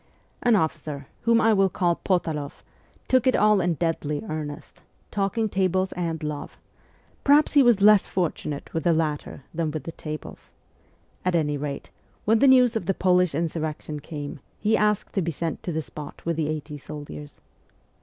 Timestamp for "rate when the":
11.55-12.47